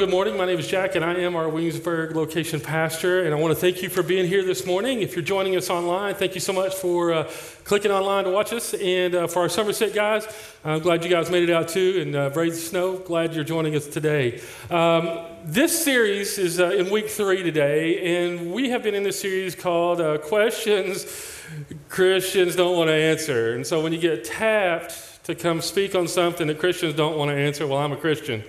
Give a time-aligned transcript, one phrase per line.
[0.00, 0.38] Good morning.
[0.38, 3.24] My name is Jack, and I am our Williamsburg location pastor.
[3.24, 5.02] And I want to thank you for being here this morning.
[5.02, 7.30] If you're joining us online, thank you so much for uh,
[7.64, 8.72] clicking online to watch us.
[8.72, 10.26] And uh, for our Somerset guys,
[10.64, 12.96] I'm glad you guys made it out too and uh, the snow.
[12.96, 14.40] Glad you're joining us today.
[14.70, 19.20] Um, this series is uh, in week three today, and we have been in this
[19.20, 21.04] series called uh, Questions
[21.90, 23.52] Christians Don't Want to Answer.
[23.52, 27.30] And so when you get tapped to come speak on something that Christians don't want
[27.30, 28.42] to answer, well, I'm a Christian.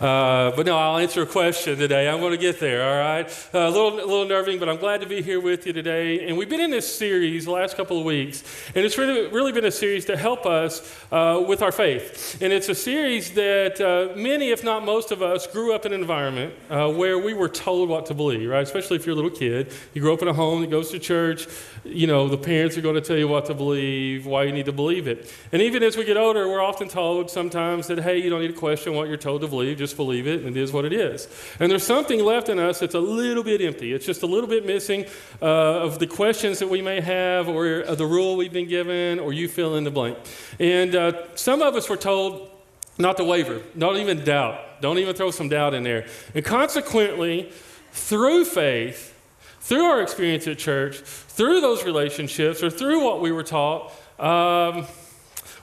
[0.00, 2.08] Uh, but no, I'll answer a question today.
[2.08, 3.48] I'm going to get there, all right?
[3.54, 6.26] Uh, a little, a little nerving, but I'm glad to be here with you today.
[6.26, 8.42] And we've been in this series the last couple of weeks,
[8.74, 12.40] and it's really, really been a series to help us uh, with our faith.
[12.42, 15.92] And it's a series that uh, many, if not most of us, grew up in
[15.92, 18.62] an environment uh, where we were told what to believe, right?
[18.62, 19.72] Especially if you're a little kid.
[19.92, 21.46] You grew up in a home that goes to church.
[21.84, 24.66] You know, the parents are going to tell you what to believe, why you need
[24.66, 25.32] to believe it.
[25.52, 28.48] And even as we get older, we're often told sometimes that, hey, you don't need
[28.48, 30.92] to question what you're told to believe just believe it, and it is what it
[30.92, 31.28] is.
[31.60, 33.92] And there's something left in us that's a little bit empty.
[33.92, 35.06] It's just a little bit missing
[35.42, 39.32] uh, of the questions that we may have, or the rule we've been given, or
[39.32, 40.18] you fill in the blank.
[40.58, 42.50] And uh, some of us were told
[42.98, 44.80] not to waver, not even doubt.
[44.80, 46.06] Don't even throw some doubt in there.
[46.34, 47.50] And consequently,
[47.92, 49.12] through faith,
[49.60, 54.86] through our experience at church, through those relationships, or through what we were taught, um,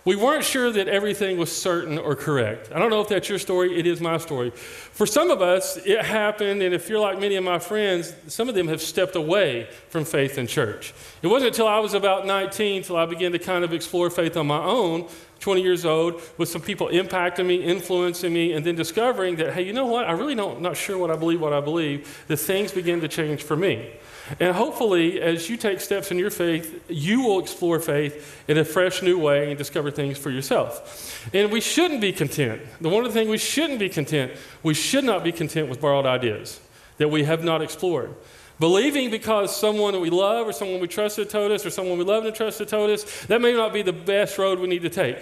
[0.03, 2.71] we weren't sure that everything was certain or correct.
[2.73, 4.49] I don't know if that's your story, it is my story.
[4.51, 8.49] For some of us, it happened, and if you're like many of my friends, some
[8.49, 10.93] of them have stepped away from faith in church.
[11.21, 14.35] It wasn't until I was about 19 until I began to kind of explore faith
[14.37, 15.07] on my own,
[15.39, 19.63] 20 years old, with some people impacting me, influencing me, and then discovering that, hey,
[19.63, 20.05] you know what?
[20.05, 23.07] I really don't, not sure what I believe, what I believe, that things begin to
[23.07, 23.91] change for me.
[24.39, 28.65] And hopefully, as you take steps in your faith, you will explore faith in a
[28.65, 31.27] fresh new way and discover things for yourself.
[31.33, 32.61] And we shouldn't be content.
[32.79, 34.31] The one of the things we shouldn't be content,
[34.63, 36.59] we should not be content with borrowed ideas
[36.97, 38.13] that we have not explored.
[38.59, 42.03] Believing because someone that we love or someone we trusted told us or someone we
[42.03, 44.89] loved and trusted told us, that may not be the best road we need to
[44.89, 45.17] take.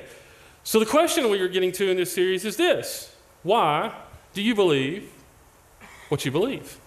[0.64, 3.96] So the question we are getting to in this series is this Why
[4.34, 5.10] do you believe
[6.10, 6.78] what you believe?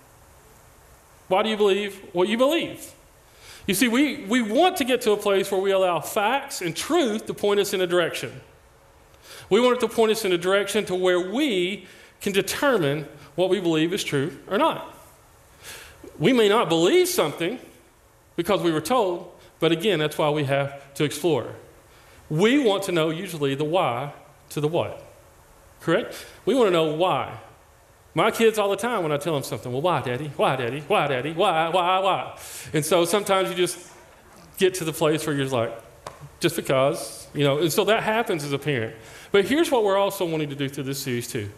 [1.32, 2.93] Why do you believe what you believe?
[3.66, 6.76] You see, we, we want to get to a place where we allow facts and
[6.76, 8.43] truth to point us in a direction.
[9.48, 11.87] We want it to point us in a direction to where we
[12.20, 14.94] can determine what we believe is true or not.
[16.19, 17.59] We may not believe something
[18.37, 21.54] because we were told, but again, that's why we have to explore.
[22.28, 24.12] We want to know usually the why
[24.50, 25.03] to the what.
[25.81, 26.26] Correct?
[26.44, 27.38] We want to know why.
[28.14, 30.30] My kids all the time when I tell them something, well, why, daddy?
[30.36, 30.80] Why, daddy?
[30.80, 31.32] Why, daddy?
[31.32, 32.38] Why, why, why?
[32.74, 33.78] And so sometimes you just
[34.58, 35.72] get to the place where you're like,
[36.38, 38.94] just because, you know, and so that happens as a parent.
[39.30, 41.50] But here's what we're also wanting to do through this series too,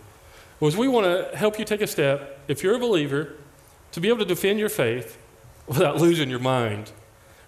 [0.61, 3.33] was we want to help you take a step, if you're a believer,
[3.93, 5.19] to be able to defend your faith
[5.67, 6.93] without losing your mind,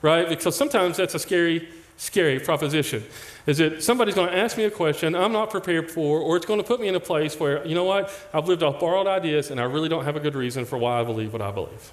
[0.02, 0.28] right?
[0.28, 1.68] Because sometimes that's a scary
[1.98, 3.02] scary proposition
[3.46, 6.46] is that somebody's going to ask me a question I'm not prepared for, or it's
[6.46, 9.06] going to put me in a place where, you know what, I've lived off borrowed
[9.06, 11.52] ideas and I really don't have a good reason for why I believe what I
[11.52, 11.92] believe.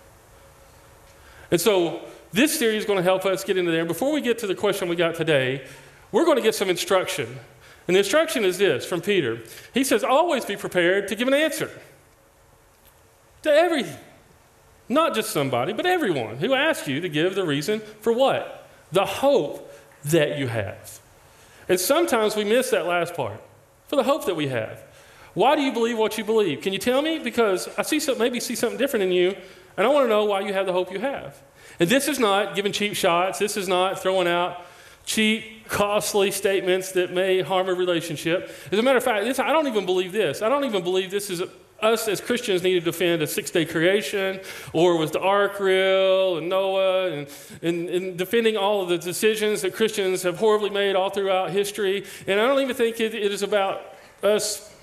[1.52, 3.86] And so this series is going to help us get into there.
[3.86, 5.66] Before we get to the question we got today,
[6.12, 7.28] we're going to get some instruction.
[7.88, 9.40] And the instruction is this from Peter.
[9.74, 11.70] He says, Always be prepared to give an answer
[13.44, 14.00] to everything.
[14.90, 18.68] Not just somebody, but everyone who asks you to give the reason for what?
[18.92, 19.72] The hope
[20.06, 21.00] that you have.
[21.70, 23.42] And sometimes we miss that last part
[23.88, 24.84] for the hope that we have.
[25.34, 26.62] Why do you believe what you believe?
[26.62, 27.20] Can you tell me?
[27.20, 29.36] Because I see some, maybe see something different in you,
[29.78, 31.42] and I want to know why you have the hope you have.
[31.80, 33.40] And this is not giving cheap shots.
[33.40, 34.62] This is not throwing out
[35.06, 38.52] cheap, costly statements that may harm a relationship.
[38.72, 40.42] As a matter of fact, this, I don't even believe this.
[40.42, 41.42] I don't even believe this is
[41.84, 44.40] us as Christians need to defend a six day creation,
[44.72, 47.28] or was the ark real, and Noah, and,
[47.62, 52.06] and, and, defending all of the decisions that Christians have horribly made all throughout history.
[52.28, 53.82] And I don't even think it, it is about
[54.22, 54.74] us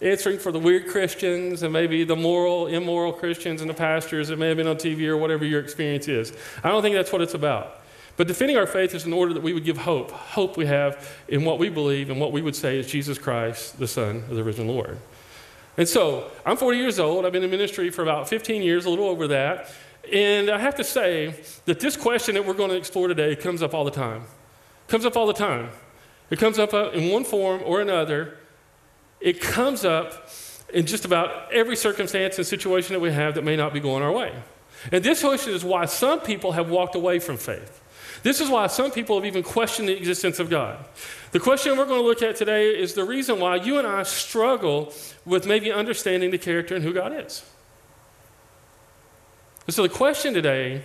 [0.00, 4.38] answering for the weird Christians and maybe the moral, immoral Christians and the pastors that
[4.38, 6.32] may have been on TV or whatever your experience is.
[6.62, 7.80] I don't think that's what it's about.
[8.16, 11.06] But defending our faith is in order that we would give hope, hope we have
[11.28, 14.36] in what we believe and what we would say is Jesus Christ, the Son of
[14.36, 14.98] the risen Lord.
[15.76, 17.26] And so I'm 40 years old.
[17.26, 19.70] I've been in ministry for about 15 years, a little over that.
[20.12, 21.34] And I have to say
[21.64, 24.24] that this question that we're going to explore today comes up all the time.
[24.88, 25.70] Comes up all the time.
[26.30, 28.38] It comes up uh, in one form or another.
[29.20, 30.28] It comes up
[30.72, 34.02] in just about every circumstance and situation that we have that may not be going
[34.02, 34.32] our way.
[34.92, 37.82] And this question is why some people have walked away from faith.
[38.26, 40.84] This is why some people have even questioned the existence of God.
[41.30, 44.02] The question we're going to look at today is the reason why you and I
[44.02, 44.92] struggle
[45.24, 47.44] with maybe understanding the character and who God is.
[49.68, 50.82] And so the question today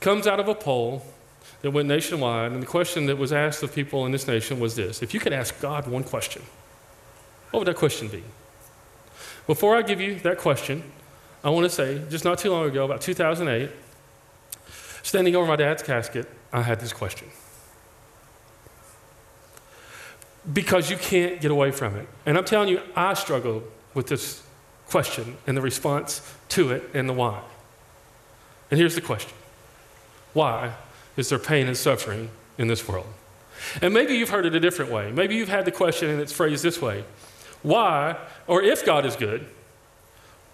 [0.00, 1.04] comes out of a poll
[1.62, 4.74] that went nationwide, and the question that was asked of people in this nation was
[4.74, 6.42] this If you could ask God one question,
[7.52, 8.24] what would that question be?
[9.46, 10.82] Before I give you that question,
[11.44, 13.70] I want to say, just not too long ago, about 2008,
[15.06, 17.28] standing over my dad's casket, I had this question.
[20.52, 22.08] Because you can't get away from it.
[22.26, 23.62] And I'm telling you, I struggled
[23.94, 24.42] with this
[24.88, 26.20] question and the response
[26.50, 27.40] to it and the why.
[28.68, 29.32] And here's the question
[30.32, 30.74] Why
[31.16, 33.06] is there pain and suffering in this world?
[33.80, 35.12] And maybe you've heard it a different way.
[35.12, 37.04] Maybe you've had the question and it's phrased this way
[37.62, 38.16] Why,
[38.48, 39.46] or if God is good,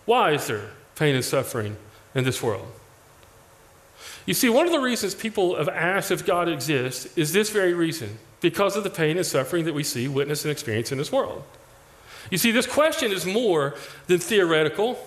[0.04, 1.78] why is there pain and suffering
[2.14, 2.68] in this world?
[4.26, 7.74] You see, one of the reasons people have asked if God exists is this very
[7.74, 11.10] reason because of the pain and suffering that we see, witness, and experience in this
[11.10, 11.42] world.
[12.30, 13.74] You see, this question is more
[14.06, 14.98] than theoretical,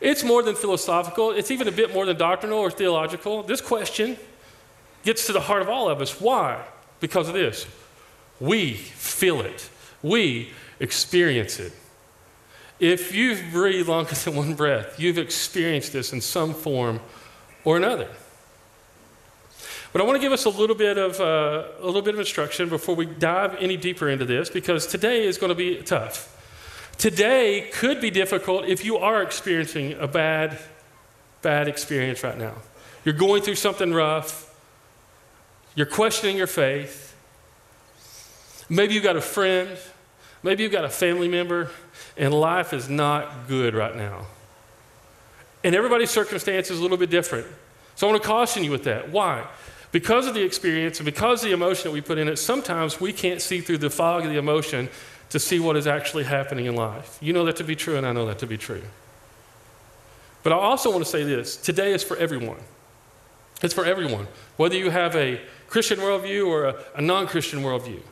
[0.00, 3.42] it's more than philosophical, it's even a bit more than doctrinal or theological.
[3.42, 4.16] This question
[5.04, 6.20] gets to the heart of all of us.
[6.20, 6.62] Why?
[7.00, 7.66] Because of this.
[8.40, 9.70] We feel it,
[10.02, 11.72] we experience it.
[12.78, 17.00] If you've breathed longer than one breath, you've experienced this in some form
[17.64, 18.08] or another.
[19.96, 22.20] But I want to give us a little bit of uh, a little bit of
[22.20, 26.36] instruction before we dive any deeper into this, because today is going to be tough.
[26.98, 30.58] Today could be difficult if you are experiencing a bad,
[31.40, 32.56] bad experience right now.
[33.06, 34.54] You're going through something rough.
[35.74, 37.16] You're questioning your faith.
[38.68, 39.78] Maybe you've got a friend.
[40.42, 41.70] Maybe you've got a family member
[42.18, 44.26] and life is not good right now.
[45.64, 47.46] And everybody's circumstance is a little bit different.
[47.94, 49.08] So I want to caution you with that.
[49.10, 49.46] Why?
[49.96, 53.00] Because of the experience and because of the emotion that we put in it, sometimes
[53.00, 54.90] we can't see through the fog of the emotion
[55.30, 57.16] to see what is actually happening in life.
[57.22, 58.82] You know that to be true, and I know that to be true.
[60.42, 62.58] But I also want to say this today is for everyone.
[63.62, 64.28] It's for everyone.
[64.58, 68.02] Whether you have a Christian worldview or a, a non Christian worldview,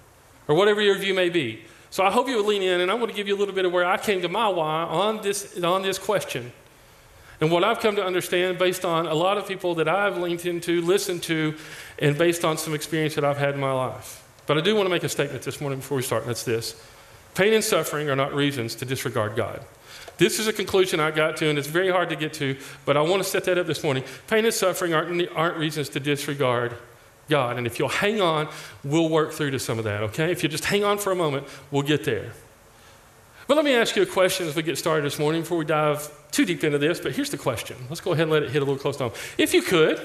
[0.49, 1.65] or whatever your view may be.
[1.91, 3.55] So I hope you would lean in, and I want to give you a little
[3.55, 6.51] bit of where I came to my why on this, on this question.
[7.41, 10.47] And what I've come to understand based on a lot of people that I've leaned
[10.47, 11.57] into, listened to,
[11.99, 14.25] and based on some experience that I've had in my life.
[14.47, 16.45] But I do want to make a statement this morning before we start, and that's
[16.45, 16.81] this
[17.35, 19.61] Pain and suffering are not reasons to disregard God.
[20.17, 22.97] This is a conclusion I got to, and it's very hard to get to, but
[22.97, 24.05] I want to set that up this morning.
[24.29, 26.77] Pain and suffering aren't, aren't reasons to disregard
[27.29, 27.59] God.
[27.59, 28.49] And if you'll hang on,
[28.85, 30.31] we'll work through to some of that, okay?
[30.31, 32.33] If you just hang on for a moment, we'll get there.
[33.47, 35.65] But let me ask you a question as we get started this morning before we
[35.65, 37.01] dive too deep into this.
[37.01, 37.77] But here's the question.
[37.89, 39.13] Let's go ahead and let it hit a little close to home.
[39.37, 40.01] If you could,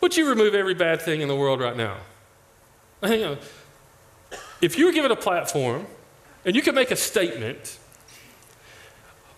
[0.00, 1.98] would you remove every bad thing in the world right now?
[3.02, 3.38] Hang on.
[4.60, 5.86] If you were given a platform
[6.44, 7.78] and you could make a statement,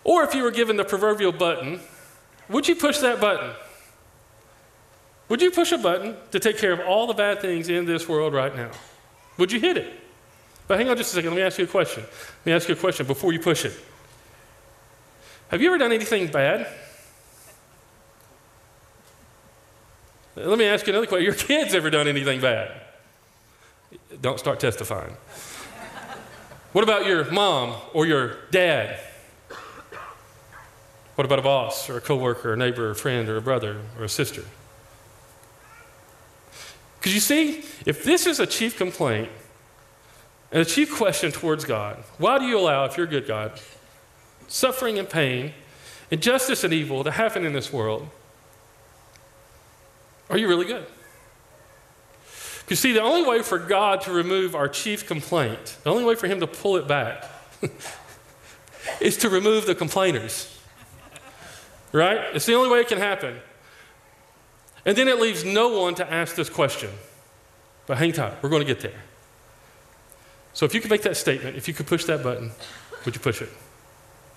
[0.03, 1.81] or if you were given the proverbial button,
[2.47, 3.51] would you push that button?
[5.27, 8.07] Would you push a button to take care of all the bad things in this
[8.07, 8.69] world right now?
[9.37, 10.04] Would you hit it?
[10.67, 11.31] But hang on just a second.
[11.31, 12.03] Let me ask you a question.
[12.03, 13.79] Let me ask you a question before you push it.
[15.49, 16.67] Have you ever done anything bad?
[20.35, 21.23] Let me ask you another question.
[21.23, 22.71] Your kids ever done anything bad?
[24.19, 25.15] Don't start testifying.
[26.73, 28.99] what about your mom or your dad?
[31.15, 33.41] What about a boss or a coworker, or a neighbor, or a friend, or a
[33.41, 34.43] brother, or a sister?
[36.99, 39.29] Because you see, if this is a chief complaint
[40.55, 43.59] and a chief question towards God, why do you allow, if you're a good God,
[44.47, 45.51] suffering and pain,
[46.09, 48.07] injustice and evil to happen in this world?
[50.29, 50.85] Are you really good?
[52.61, 56.15] Because, see, the only way for God to remove our chief complaint, the only way
[56.15, 57.25] for Him to pull it back,
[59.01, 60.57] is to remove the complainers.
[61.91, 62.33] Right?
[62.33, 63.41] It's the only way it can happen.
[64.85, 66.91] And then it leaves no one to ask this question.
[67.87, 69.01] But hang tight, we're going to get there.
[70.55, 72.49] So if you could make that statement, if you could push that button,
[73.03, 73.49] would you push it?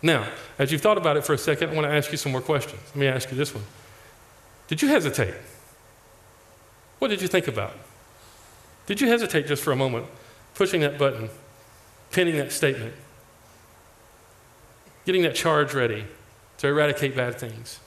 [0.02, 0.26] Now,
[0.58, 2.40] as you've thought about it for a second, I want to ask you some more
[2.40, 2.82] questions.
[2.88, 3.64] Let me ask you this one
[4.66, 5.34] Did you hesitate?
[6.98, 7.72] What did you think about?
[8.86, 10.06] Did you hesitate just for a moment,
[10.54, 11.30] pushing that button,
[12.10, 12.94] pinning that statement,
[15.06, 16.04] getting that charge ready
[16.58, 17.78] to eradicate bad things?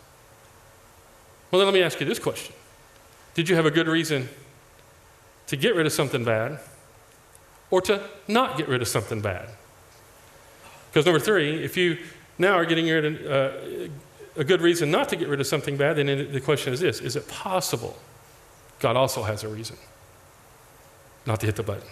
[1.49, 2.55] Well, then let me ask you this question
[3.33, 4.29] Did you have a good reason
[5.47, 6.61] to get rid of something bad
[7.71, 9.49] or to not get rid of something bad?
[10.91, 11.97] Because number three, if you
[12.37, 13.91] now are getting rid of, uh,
[14.35, 16.99] a good reason not to get rid of something bad, then the question is this
[16.99, 17.97] Is it possible
[18.79, 19.77] God also has a reason
[21.25, 21.87] not to hit the button?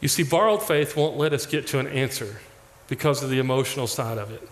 [0.00, 2.40] You see, borrowed faith won't let us get to an answer
[2.88, 4.48] because of the emotional side of it.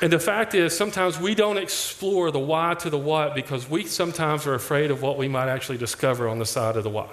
[0.00, 3.84] And the fact is, sometimes we don't explore the why to the what because we
[3.86, 7.08] sometimes are afraid of what we might actually discover on the side of the why.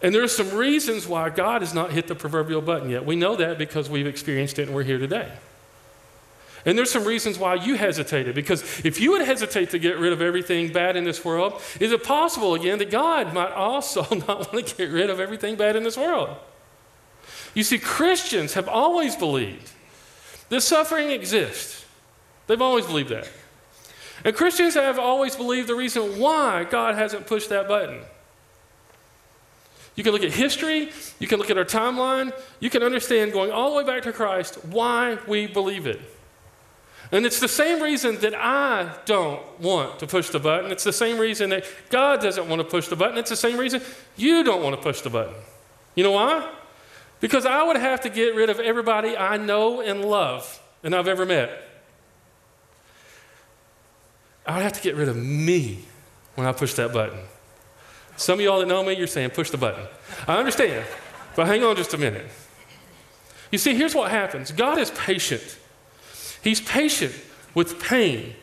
[0.00, 3.04] And there are some reasons why God has not hit the proverbial button yet.
[3.04, 5.32] We know that because we've experienced it and we're here today.
[6.64, 8.34] And there's some reasons why you hesitated.
[8.34, 11.92] Because if you would hesitate to get rid of everything bad in this world, is
[11.92, 15.76] it possible again that God might also not want to get rid of everything bad
[15.76, 16.36] in this world?
[17.54, 19.70] You see, Christians have always believed
[20.48, 21.84] that suffering exists.
[22.46, 23.28] They've always believed that.
[24.24, 28.00] And Christians have always believed the reason why God hasn't pushed that button.
[29.98, 33.50] You can look at history, you can look at our timeline, you can understand going
[33.50, 36.00] all the way back to Christ why we believe it.
[37.10, 40.70] And it's the same reason that I don't want to push the button.
[40.70, 43.18] It's the same reason that God doesn't want to push the button.
[43.18, 43.82] It's the same reason
[44.16, 45.34] you don't want to push the button.
[45.96, 46.48] You know why?
[47.18, 51.08] Because I would have to get rid of everybody I know and love and I've
[51.08, 51.50] ever met.
[54.46, 55.80] I would have to get rid of me
[56.36, 57.18] when I push that button.
[58.18, 59.86] Some of y'all that know me, you're saying, push the button.
[60.26, 60.84] I understand,
[61.36, 62.26] but hang on just a minute.
[63.52, 65.56] You see, here's what happens God is patient.
[66.42, 67.14] He's patient
[67.54, 68.34] with pain,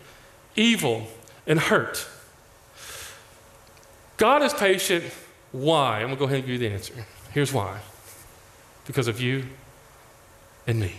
[0.55, 1.07] evil,
[1.45, 2.07] and hurt.
[4.15, 5.03] God is patient.
[5.51, 5.97] Why?
[5.97, 6.93] I'm going to go ahead and give you the answer.
[7.31, 7.79] Here's why
[8.87, 9.43] because of you
[10.67, 10.95] and me.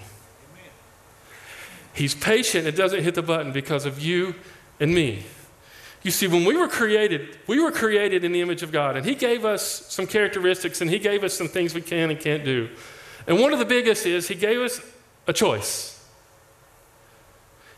[1.95, 4.35] He's patient and doesn't hit the button because of you
[4.79, 5.25] and me.
[6.07, 9.05] You see, when we were created, we were created in the image of God, and
[9.05, 12.45] He gave us some characteristics and He gave us some things we can and can't
[12.45, 12.69] do.
[13.27, 14.81] And one of the biggest is He gave us
[15.27, 16.09] a choice.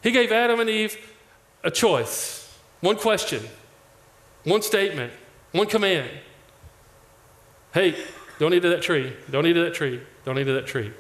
[0.02, 0.98] He gave Adam and Eve
[1.64, 3.42] a choice one question,
[4.44, 5.10] one statement,
[5.52, 6.10] one command.
[7.72, 7.96] Hey,
[8.38, 9.10] don't eat of that tree.
[9.30, 10.02] Don't eat of that tree.
[10.26, 10.92] Don't eat of that tree.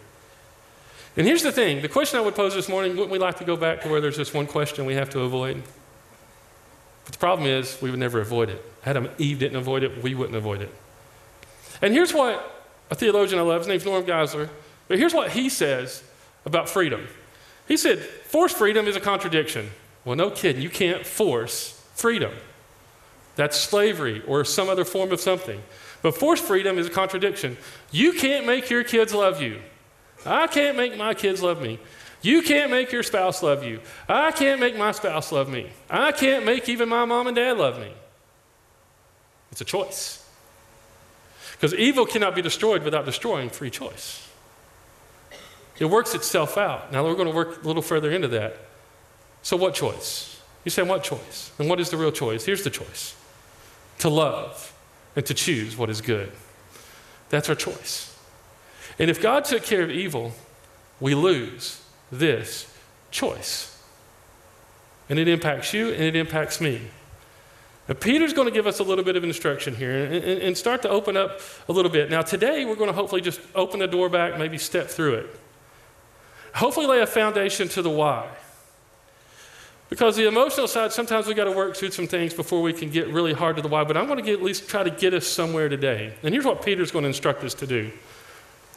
[1.14, 3.44] And here's the thing the question I would pose this morning wouldn't we like to
[3.44, 5.62] go back to where there's just one question we have to avoid?
[7.08, 8.62] But the problem is, we would never avoid it.
[8.84, 10.70] Adam and Eve didn't avoid it, we wouldn't avoid it.
[11.80, 14.50] And here's what a theologian I love, his name's Norm Geisler,
[14.88, 16.04] but here's what he says
[16.44, 17.08] about freedom.
[17.66, 19.70] He said, forced freedom is a contradiction.
[20.04, 22.34] Well, no kidding, you can't force freedom.
[23.36, 25.62] That's slavery or some other form of something.
[26.02, 27.56] But forced freedom is a contradiction.
[27.90, 29.62] You can't make your kids love you.
[30.26, 31.78] I can't make my kids love me.
[32.22, 33.80] You can't make your spouse love you.
[34.08, 35.70] I can't make my spouse love me.
[35.88, 37.92] I can't make even my mom and dad love me.
[39.52, 40.24] It's a choice.
[41.52, 44.28] Because evil cannot be destroyed without destroying free choice.
[45.78, 46.92] It works itself out.
[46.92, 48.56] Now we're going to work a little further into that.
[49.42, 50.40] So, what choice?
[50.64, 51.52] You say, what choice?
[51.58, 52.44] And what is the real choice?
[52.44, 53.16] Here's the choice
[54.00, 54.74] to love
[55.16, 56.30] and to choose what is good.
[57.30, 58.16] That's our choice.
[58.98, 60.32] And if God took care of evil,
[61.00, 62.72] we lose this
[63.10, 63.80] choice.
[65.08, 66.82] And it impacts you and it impacts me.
[67.88, 70.56] Now, Peter's going to give us a little bit of instruction here and, and, and
[70.56, 72.10] start to open up a little bit.
[72.10, 75.40] Now, today we're going to hopefully just open the door back, maybe step through it.
[76.54, 78.28] Hopefully, lay a foundation to the why.
[79.88, 82.90] Because the emotional side, sometimes we've got to work through some things before we can
[82.90, 83.84] get really hard to the why.
[83.84, 86.12] But I'm going to at least try to get us somewhere today.
[86.22, 87.90] And here's what Peter's going to instruct us to do.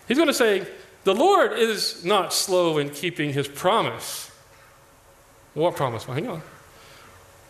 [0.07, 0.65] He's going to say,
[1.03, 4.31] the Lord is not slow in keeping his promise.
[5.53, 6.07] What promise?
[6.07, 6.41] Well, hang on.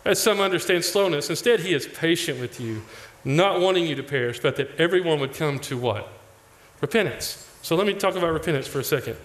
[0.04, 2.82] As some understand slowness, instead, he is patient with you,
[3.24, 6.08] not wanting you to perish, but that everyone would come to what?
[6.80, 7.48] Repentance.
[7.62, 9.16] So let me talk about repentance for a second.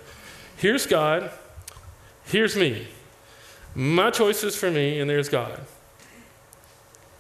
[0.58, 1.32] Here's God,
[2.26, 2.88] here's me.
[3.74, 5.60] My choice is for me, and there's God.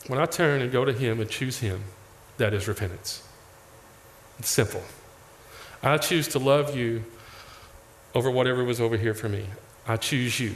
[0.07, 1.83] When I turn and go to Him and choose Him,
[2.37, 3.23] that is repentance.
[4.39, 4.83] It's simple.
[5.83, 7.03] I choose to love you
[8.15, 9.45] over whatever was over here for me.
[9.87, 10.55] I choose you.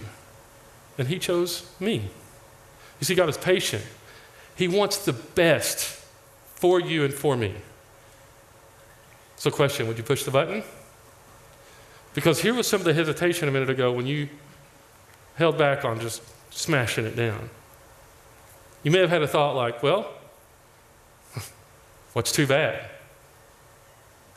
[0.97, 2.09] And He chose me.
[2.99, 3.83] You see, God is patient.
[4.55, 5.85] He wants the best
[6.55, 7.55] for you and for me.
[9.37, 10.63] So, question would you push the button?
[12.13, 14.29] Because here was some of the hesitation a minute ago when you
[15.35, 16.21] held back on just
[16.53, 17.49] smashing it down.
[18.83, 20.11] You may have had a thought like, well,
[22.13, 22.90] what's too bad?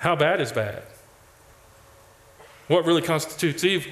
[0.05, 0.83] How bad is bad?
[2.69, 3.91] What really constitutes evil?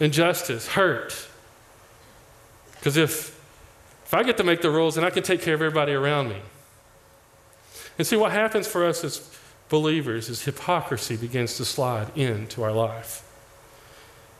[0.00, 1.28] Injustice, hurt.
[2.72, 3.38] Because if,
[4.06, 6.30] if I get to make the rules, then I can take care of everybody around
[6.30, 6.40] me.
[7.98, 9.30] And see, what happens for us as
[9.68, 13.22] believers is hypocrisy begins to slide into our life.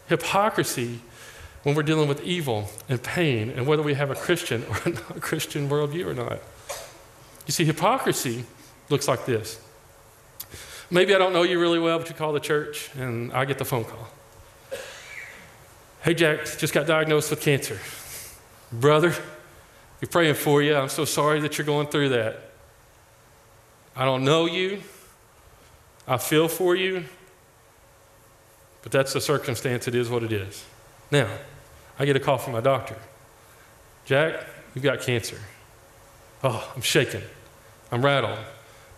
[0.08, 1.00] hypocrisy
[1.64, 4.90] when we're dealing with evil and pain and whether we have a Christian or a
[4.94, 6.40] non Christian worldview or not.
[7.46, 8.46] You see, hypocrisy
[8.88, 9.60] looks like this.
[10.90, 13.58] Maybe I don't know you really well, but you call the church and I get
[13.58, 14.08] the phone call.
[16.02, 17.78] Hey, Jack, just got diagnosed with cancer.
[18.72, 19.14] Brother,
[20.00, 20.76] we're praying for you.
[20.76, 22.40] I'm so sorry that you're going through that.
[23.94, 24.80] I don't know you.
[26.06, 27.04] I feel for you.
[28.82, 29.88] But that's the circumstance.
[29.88, 30.64] It is what it is.
[31.10, 31.28] Now,
[31.98, 32.96] I get a call from my doctor.
[34.06, 35.38] Jack, you've got cancer.
[36.42, 37.22] Oh, I'm shaking.
[37.90, 38.38] I'm rattled.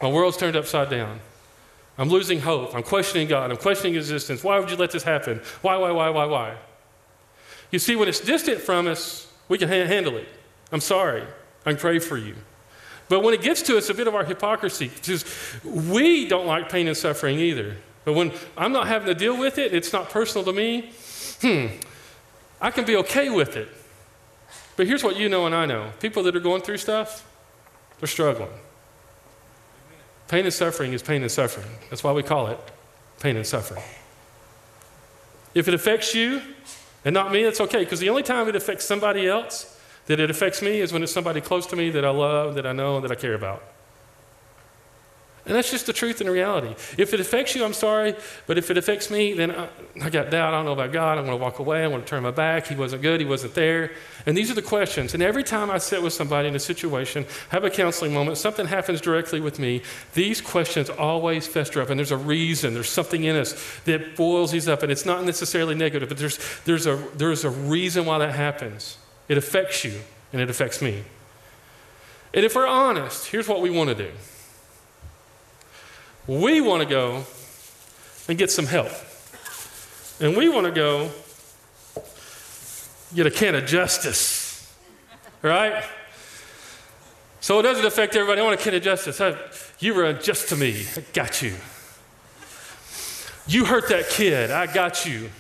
[0.01, 1.21] My world's turned upside down.
[1.99, 2.75] I'm losing hope.
[2.75, 3.51] I'm questioning God.
[3.51, 4.43] I'm questioning existence.
[4.43, 5.41] Why would you let this happen?
[5.61, 6.57] Why, why, why, why, why?
[7.71, 10.29] You see, when it's distant from us, we can ha- handle it.
[10.73, 11.25] I'm sorry.
[11.67, 12.37] I can pray for you.
[13.09, 15.25] But when it gets to us, a bit of our hypocrisy, because
[15.65, 17.77] we don't like pain and suffering either.
[18.05, 20.93] But when I'm not having to deal with it, it's not personal to me,
[21.41, 21.67] hmm,
[22.61, 23.69] I can be okay with it.
[24.77, 27.29] But here's what you know and I know people that are going through stuff,
[27.99, 28.49] they're struggling.
[30.31, 31.67] Pain and suffering is pain and suffering.
[31.91, 32.59] That's why we call it
[33.19, 33.83] pain and suffering.
[35.57, 36.41] If it affects you
[37.05, 40.31] and not me, it's okay, because the only time it affects somebody else that it
[40.31, 43.01] affects me is when it's somebody close to me that I love, that I know,
[43.01, 43.61] that I care about.
[45.51, 46.77] And that's just the truth and reality.
[46.97, 48.15] If it affects you, I'm sorry.
[48.47, 49.69] But if it affects me, then I,
[50.01, 50.55] I got doubt.
[50.55, 51.19] I don't know about God.
[51.19, 51.83] I'm going to walk away.
[51.83, 52.69] I'm going to turn my back.
[52.69, 53.19] He wasn't good.
[53.19, 53.91] He wasn't there.
[54.27, 55.13] And these are the questions.
[55.13, 58.69] And every time I sit with somebody in a situation, have a counseling moment, something
[58.69, 59.83] happens directly with me,
[60.15, 61.91] these questions always fester up.
[61.91, 62.73] And there's a reason.
[62.73, 64.85] There's something in us that boils these up.
[64.85, 68.99] And it's not necessarily negative, but there's, there's, a, there's a reason why that happens.
[69.27, 69.99] It affects you,
[70.33, 71.03] and it affects me.
[72.33, 74.13] And if we're honest, here's what we want to do.
[76.27, 77.25] We want to go
[78.29, 78.93] and get some help.
[80.21, 81.11] And we want to go
[83.15, 84.73] get a can of justice,
[85.43, 85.83] right?
[87.41, 88.41] So it doesn't affect everybody.
[88.41, 89.21] I want a can of justice.
[89.21, 89.37] I,
[89.79, 90.85] you were unjust to me.
[90.97, 91.55] I got you.
[93.47, 94.51] You hurt that kid.
[94.51, 95.31] I got you.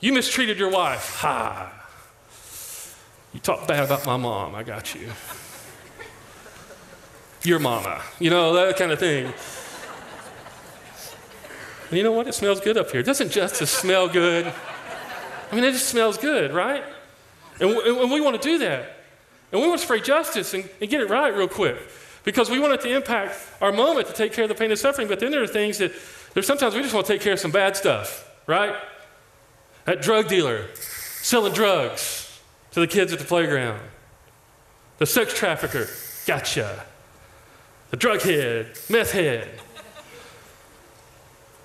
[0.00, 1.16] You mistreated your wife.
[1.20, 1.72] Ha.
[3.32, 4.54] You talked bad about my mom.
[4.54, 5.10] I got you
[7.44, 9.32] your mama, you know, that kind of thing.
[11.90, 12.26] And you know what?
[12.26, 13.02] It smells good up here.
[13.02, 14.52] Doesn't just smell good.
[15.52, 16.82] I mean, it just smells good, right?
[17.60, 18.96] And, and we want to do that.
[19.52, 21.76] And we want to spray justice and, and get it right real quick
[22.24, 24.80] because we want it to impact our moment to take care of the pain and
[24.80, 25.06] suffering.
[25.06, 25.92] But then there are things that
[26.32, 28.74] there's sometimes we just want to take care of some bad stuff, right?
[29.84, 32.40] That drug dealer selling drugs
[32.72, 33.80] to the kids at the playground,
[34.98, 35.86] the sex trafficker,
[36.26, 36.84] gotcha
[37.94, 39.48] a drug head, meth head.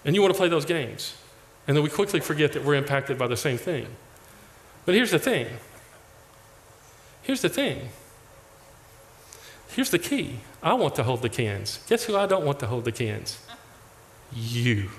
[0.05, 1.17] And you want to play those games.
[1.67, 3.87] And then we quickly forget that we're impacted by the same thing.
[4.85, 5.47] But here's the thing
[7.23, 7.89] here's the thing.
[9.69, 10.41] Here's the key.
[10.61, 11.79] I want to hold the cans.
[11.89, 13.39] Guess who I don't want to hold the cans?
[14.31, 14.91] You.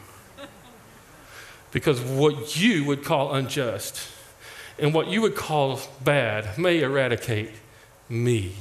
[1.70, 4.10] Because what you would call unjust
[4.80, 7.50] and what you would call bad may eradicate
[8.08, 8.54] me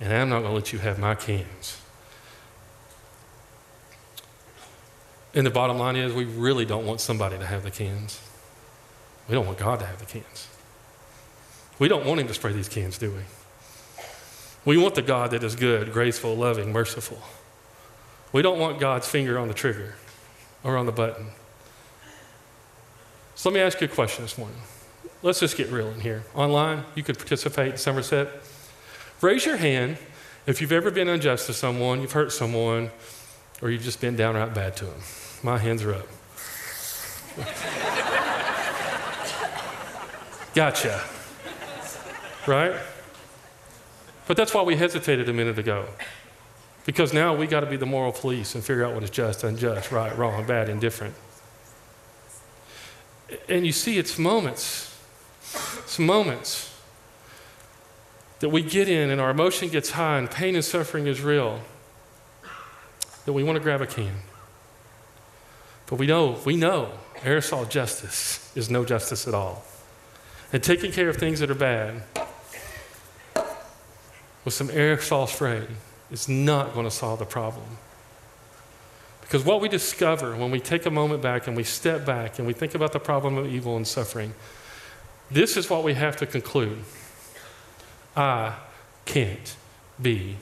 [0.00, 1.80] and I'm not going to let you have my cans.
[5.34, 8.20] And the bottom line is, we really don't want somebody to have the cans.
[9.28, 10.48] We don't want God to have the cans.
[11.78, 13.20] We don't want Him to spray these cans, do we?
[14.64, 17.22] We want the God that is good, graceful, loving, merciful.
[18.32, 19.94] We don't want God's finger on the trigger
[20.64, 21.26] or on the button.
[23.34, 24.60] So let me ask you a question this morning.
[25.22, 26.24] Let's just get real in here.
[26.34, 28.28] Online, you could participate in Somerset.
[29.20, 29.98] Raise your hand
[30.46, 32.90] if you've ever been unjust to someone, you've hurt someone,
[33.60, 35.00] or you've just been downright bad to them.
[35.42, 36.06] My hands are up.
[40.54, 41.02] gotcha.
[42.46, 42.72] Right?
[44.26, 45.86] But that's why we hesitated a minute ago.
[46.86, 49.44] Because now we got to be the moral police and figure out what is just,
[49.44, 51.14] unjust, right, wrong, bad, indifferent.
[53.48, 54.98] And you see, it's moments.
[55.78, 56.69] It's moments
[58.40, 61.60] that we get in and our emotion gets high and pain and suffering is real,
[63.24, 64.16] that we want to grab a can.
[65.86, 69.64] But we know, we know aerosol justice is no justice at all.
[70.52, 72.02] And taking care of things that are bad
[74.44, 75.66] with some aerosol spray
[76.10, 77.66] is not going to solve the problem.
[79.20, 82.48] Because what we discover when we take a moment back and we step back and
[82.48, 84.34] we think about the problem of evil and suffering,
[85.30, 86.82] this is what we have to conclude.
[88.16, 88.54] I
[89.04, 89.56] can't
[90.00, 90.36] be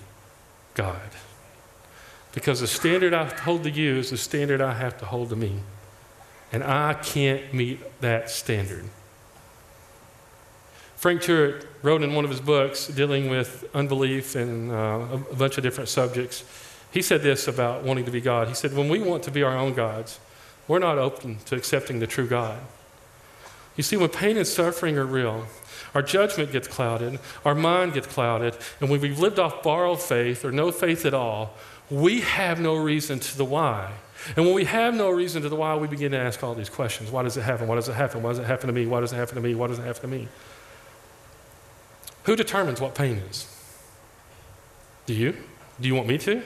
[0.74, 1.10] God.
[2.32, 5.36] Because the standard I hold to you is the standard I have to hold to
[5.36, 5.60] me.
[6.52, 8.84] and I can't meet that standard.
[10.96, 15.56] Frank Turek wrote in one of his books dealing with unbelief and uh, a bunch
[15.56, 16.44] of different subjects.
[16.90, 18.48] He said this about wanting to be God.
[18.48, 20.18] He said, When we want to be our own gods,
[20.66, 22.60] we're not open to accepting the true God.
[23.76, 25.46] You see, when pain and suffering are real,
[25.94, 30.44] our judgment gets clouded, our mind gets clouded, and when we've lived off borrowed faith
[30.44, 31.54] or no faith at all,
[31.90, 33.92] we have no reason to the why.
[34.36, 36.68] And when we have no reason to the why, we begin to ask all these
[36.68, 37.10] questions.
[37.10, 37.68] Why does it happen?
[37.68, 38.22] Why does it happen?
[38.22, 38.84] Why does it happen to me?
[38.84, 39.54] Why does it happen to me?
[39.54, 40.28] Why does it happen to me?
[42.24, 43.46] Who determines what pain is?
[45.06, 45.36] Do you?
[45.80, 46.42] Do you want me to?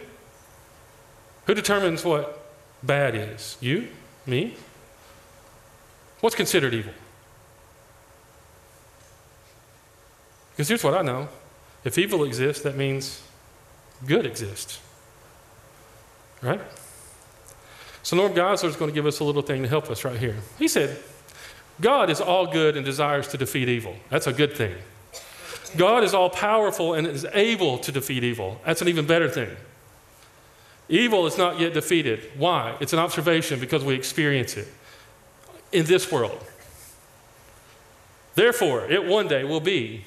[1.46, 2.46] Who determines what
[2.82, 3.56] bad is?
[3.60, 3.88] You?
[4.26, 4.54] Me?
[6.20, 6.92] What's considered evil?
[10.52, 11.28] Because here's what I know
[11.84, 13.22] if evil exists, that means
[14.06, 14.80] good exists.
[16.40, 16.60] Right?
[18.02, 20.18] So Norm Geisler is going to give us a little thing to help us right
[20.18, 20.36] here.
[20.58, 20.98] He said,
[21.80, 23.96] God is all good and desires to defeat evil.
[24.10, 24.74] That's a good thing.
[25.76, 28.60] God is all powerful and is able to defeat evil.
[28.66, 29.50] That's an even better thing.
[30.88, 32.20] Evil is not yet defeated.
[32.36, 32.76] Why?
[32.80, 34.68] It's an observation because we experience it
[35.70, 36.38] in this world.
[38.34, 40.04] Therefore, it one day will be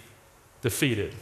[0.65, 1.13] defeated.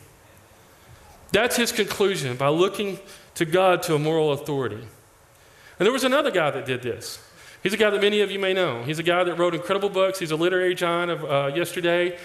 [1.34, 2.98] That's his conclusion by looking
[3.36, 4.78] to God to a moral authority.
[4.78, 7.20] And there was another guy that did this.
[7.62, 8.84] He's a guy that many of you may know.
[8.84, 10.18] He's a guy that wrote incredible books.
[10.18, 12.18] He's a literary giant of uh, yesterday.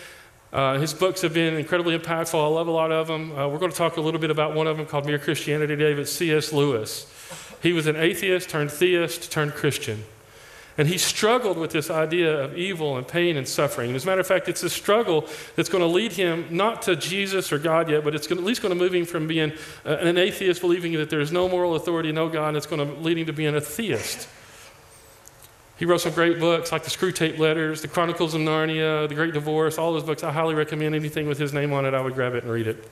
[0.53, 2.41] Uh, his books have been incredibly impactful.
[2.41, 3.37] I love a lot of them.
[3.37, 5.75] Uh, we're going to talk a little bit about one of them called Mere Christianity
[5.75, 6.53] today, but C.S.
[6.53, 7.13] Lewis.
[7.61, 10.05] He was an atheist turned theist turned Christian.
[10.79, 13.89] And he struggled with this idea of evil and pain and suffering.
[13.89, 16.83] And as a matter of fact, it's a struggle that's going to lead him not
[16.83, 19.53] to Jesus or God yet, but it's at least going to move him from being
[19.85, 23.19] an atheist, believing that there's no moral authority, no God, and it's going to lead
[23.19, 24.29] him to being a theist.
[25.79, 29.33] He wrote some great books like the Screwtape Letters, the Chronicles of Narnia, The Great
[29.33, 30.23] Divorce, all those books.
[30.23, 32.69] I highly recommend anything with his name on it, I would grab it and read
[32.69, 32.89] it.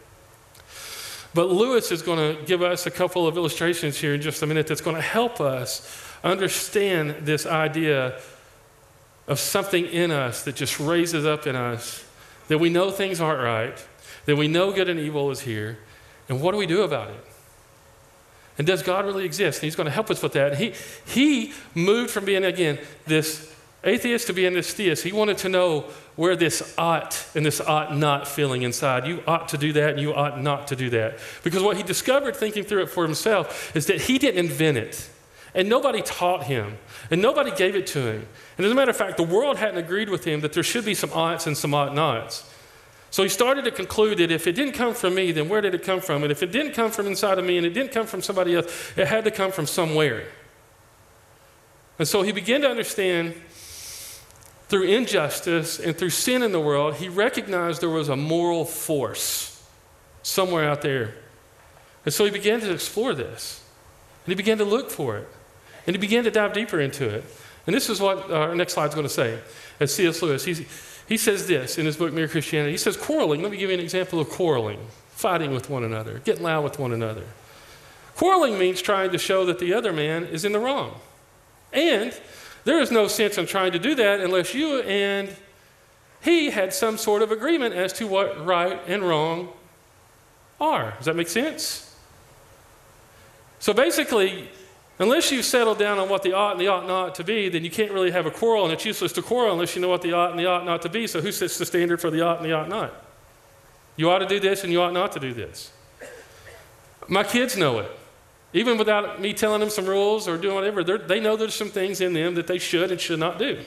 [1.35, 4.47] But Lewis is going to give us a couple of illustrations here in just a
[4.47, 8.21] minute that's going to help us understand this idea
[9.29, 12.05] of something in us that just raises up in us
[12.49, 13.87] that we know things aren't right,
[14.27, 15.79] that we know good and evil is here,
[16.29, 17.25] and what do we do about it?
[18.59, 19.59] And does God really exist?
[19.59, 20.57] And He's going to help us with that.
[20.57, 20.73] He,
[21.05, 23.53] he moved from being, again, this
[23.85, 25.05] atheist to being this theist.
[25.05, 25.83] He wanted to know
[26.17, 29.07] where this ought and this ought not feeling inside.
[29.07, 31.19] You ought to do that and you ought not to do that.
[31.45, 35.11] Because what he discovered thinking through it for himself is that he didn't invent it.
[35.57, 36.77] And nobody taught him,
[37.11, 38.29] and nobody gave it to him.
[38.59, 40.85] And as a matter of fact, the world hadn't agreed with him that there should
[40.85, 42.49] be some oughts and some ought nots.
[43.11, 45.75] So he started to conclude that if it didn't come from me, then where did
[45.75, 46.23] it come from?
[46.23, 48.55] And if it didn't come from inside of me and it didn't come from somebody
[48.55, 50.27] else, it had to come from somewhere.
[51.99, 53.35] And so he began to understand
[54.69, 59.67] through injustice and through sin in the world, he recognized there was a moral force
[60.23, 61.15] somewhere out there.
[62.05, 63.63] And so he began to explore this.
[64.27, 65.29] And he began to look for it.
[65.87, 67.25] And he began to dive deeper into it.
[67.67, 69.39] And this is what our next slide is going to say.
[69.81, 70.23] As C.S.
[70.23, 70.65] Lewis, he's,
[71.09, 72.73] he says this in his book, Mere Christianity.
[72.73, 76.21] He says, quarreling, let me give you an example of quarreling, fighting with one another,
[76.25, 77.25] getting loud with one another.
[78.17, 80.99] Quarreling means trying to show that the other man is in the wrong.
[81.73, 82.19] And
[82.65, 85.35] there is no sense in trying to do that unless you and
[86.23, 89.51] he had some sort of agreement as to what right and wrong
[90.61, 90.95] are.
[90.97, 91.95] Does that make sense?
[93.61, 94.49] So basically,
[94.99, 97.65] Unless you've settled down on what the ought and the ought not to be, then
[97.65, 100.01] you can't really have a quarrel, and it's useless to quarrel unless you know what
[100.01, 101.07] the ought and the ought not to be.
[101.07, 102.95] So, who sets the standard for the ought and the ought not?
[103.97, 105.71] You ought to do this, and you ought not to do this.
[107.09, 107.91] My kids know it.
[108.53, 112.01] Even without me telling them some rules or doing whatever, they know there's some things
[112.01, 113.61] in them that they should and should not do.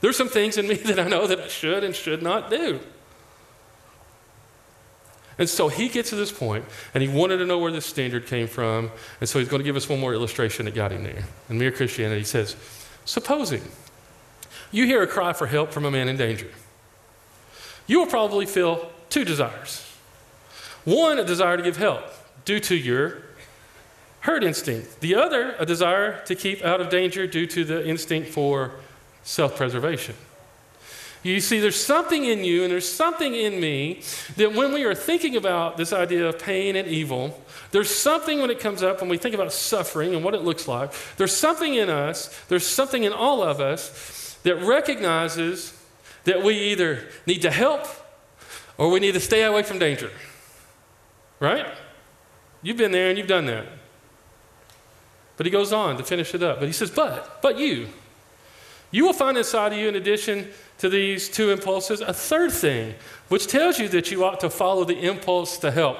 [0.00, 2.80] There's some things in me that I know that I should and should not do.
[5.40, 8.26] And so he gets to this point, and he wanted to know where this standard
[8.26, 8.90] came from.
[9.20, 11.24] And so he's going to give us one more illustration that got him there.
[11.48, 12.56] In Mere Christianity, he says,
[13.06, 13.62] Supposing
[14.70, 16.48] you hear a cry for help from a man in danger,
[17.86, 19.90] you will probably feel two desires.
[20.84, 22.04] One, a desire to give help
[22.44, 23.22] due to your
[24.20, 25.00] herd instinct.
[25.00, 28.72] The other, a desire to keep out of danger due to the instinct for
[29.22, 30.16] self preservation.
[31.22, 34.00] You see, there's something in you and there's something in me
[34.36, 38.50] that when we are thinking about this idea of pain and evil, there's something when
[38.50, 41.74] it comes up, when we think about suffering and what it looks like, there's something
[41.74, 45.76] in us, there's something in all of us that recognizes
[46.24, 47.86] that we either need to help
[48.78, 50.10] or we need to stay away from danger.
[51.38, 51.66] Right?
[52.62, 53.66] You've been there and you've done that.
[55.36, 56.60] But he goes on to finish it up.
[56.60, 57.88] But he says, But, but you,
[58.90, 60.48] You will find inside of you, in addition
[60.80, 62.94] to these two impulses, a third thing,
[63.28, 65.98] which tells you that you ought to follow the impulse to help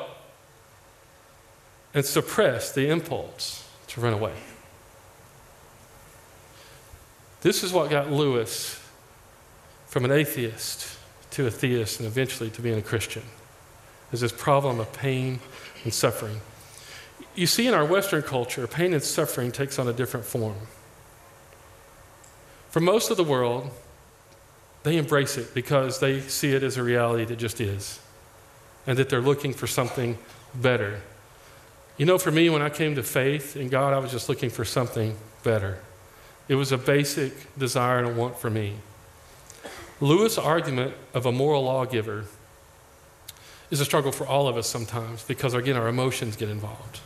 [1.93, 4.33] and suppress the impulse to run away.
[7.43, 8.83] This is what got Lewis
[9.87, 10.97] from an atheist
[11.33, 13.23] to a theist and eventually to being a Christian.
[14.13, 15.41] Is this problem of pain
[15.85, 16.41] and suffering.
[17.35, 20.57] You see, in our Western culture, pain and suffering takes on a different form.
[22.71, 23.71] For most of the world,
[24.83, 28.01] they embrace it because they see it as a reality that just is,
[28.87, 30.19] and that they're looking for something
[30.55, 31.01] better.
[31.97, 34.49] You know, for me, when I came to faith in God, I was just looking
[34.49, 35.79] for something better.
[36.49, 38.77] It was a basic desire and a want for me.
[40.01, 42.25] Lewis' argument of a moral lawgiver
[43.71, 47.01] is a struggle for all of us sometimes because, again, our emotions get involved.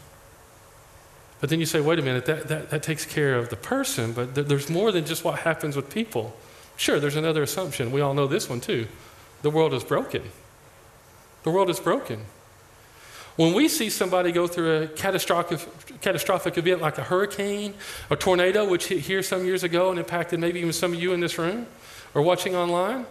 [1.40, 4.12] But then you say, wait a minute, that, that, that takes care of the person,
[4.12, 6.34] but th- there's more than just what happens with people.
[6.76, 7.92] Sure, there's another assumption.
[7.92, 8.88] We all know this one too.
[9.42, 10.22] The world is broken.
[11.42, 12.24] The world is broken.
[13.36, 15.60] When we see somebody go through a catastrophic,
[16.00, 17.74] catastrophic event like a hurricane,
[18.08, 21.12] a tornado, which hit here some years ago and impacted maybe even some of you
[21.12, 21.66] in this room
[22.14, 23.06] or watching online,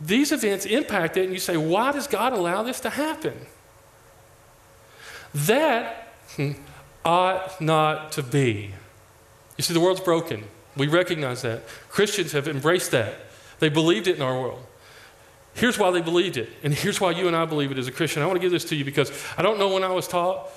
[0.00, 3.46] these events impact it, and you say, why does God allow this to happen?
[5.34, 6.12] That
[7.04, 8.74] ought not to be.
[9.56, 10.44] You see, the world's broken.
[10.78, 11.66] We recognize that.
[11.90, 13.14] Christians have embraced that.
[13.58, 14.64] They believed it in our world.
[15.54, 17.92] Here's why they believed it, and here's why you and I believe it as a
[17.92, 18.22] Christian.
[18.22, 20.48] I want to give this to you because I don't know when I was taught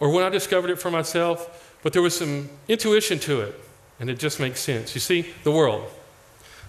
[0.00, 3.58] or when I discovered it for myself, but there was some intuition to it,
[3.98, 4.94] and it just makes sense.
[4.94, 5.90] You see, the world,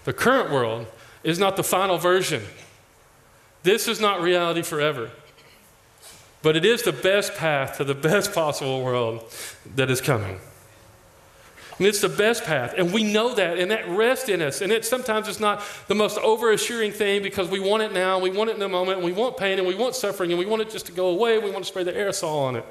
[0.06, 0.88] the current world,
[1.22, 2.44] is not the final version.
[3.64, 5.12] This is not reality forever.
[6.42, 9.24] But it is the best path to the best possible world
[9.76, 10.40] that is coming.
[11.80, 12.74] And it's the best path.
[12.78, 14.60] And we know that, and that rests in us.
[14.60, 18.30] And it sometimes it's not the most overassuring thing because we want it now, we
[18.30, 20.46] want it in the moment, and we want pain, and we want suffering, and we
[20.46, 22.66] want it just to go away, we want to spray the aerosol on it.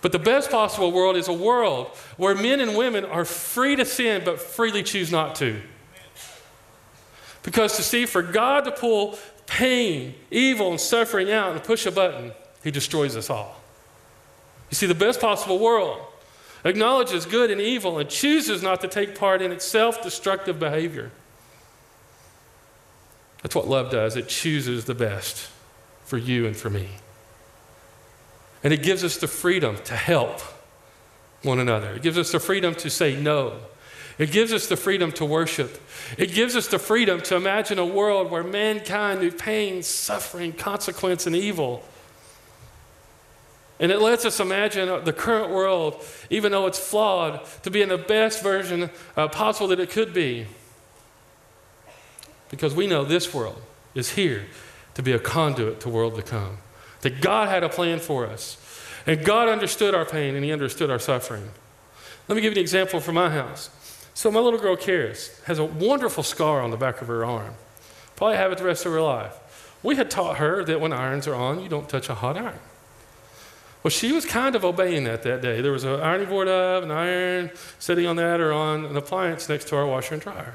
[0.00, 3.84] But the best possible world is a world where men and women are free to
[3.84, 5.60] sin, but freely choose not to.
[7.42, 11.90] Because to see, for God to pull pain, evil, and suffering out and push a
[11.90, 12.30] button,
[12.62, 13.60] He destroys us all.
[14.70, 16.00] You see, the best possible world
[16.64, 21.10] acknowledges good and evil, and chooses not to take part in its self destructive behavior.
[23.42, 24.16] That's what love does.
[24.16, 25.48] It chooses the best
[26.04, 26.88] for you and for me.
[28.62, 30.40] And it gives us the freedom to help
[31.42, 31.94] one another.
[31.94, 33.58] It gives us the freedom to say no.
[34.18, 35.80] It gives us the freedom to worship.
[36.16, 41.26] It gives us the freedom to imagine a world where mankind knew pain, suffering, consequence,
[41.26, 41.82] and evil
[43.82, 47.88] and it lets us imagine the current world, even though it's flawed, to be in
[47.88, 50.46] the best version uh, possible that it could be.
[52.48, 53.60] Because we know this world
[53.96, 54.46] is here
[54.94, 56.58] to be a conduit to world to come.
[57.00, 58.56] That God had a plan for us.
[59.04, 61.50] And God understood our pain and He understood our suffering.
[62.28, 63.68] Let me give you an example from my house.
[64.14, 67.54] So, my little girl, Karis, has a wonderful scar on the back of her arm.
[68.14, 69.34] Probably have it the rest of her life.
[69.82, 72.60] We had taught her that when irons are on, you don't touch a hot iron.
[73.82, 75.60] Well, she was kind of obeying that that day.
[75.60, 79.48] There was an ironing board up, an iron sitting on that, or on an appliance
[79.48, 80.54] next to our washer and dryer.